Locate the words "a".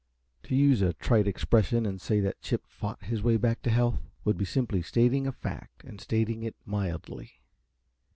0.81-0.93, 5.27-5.31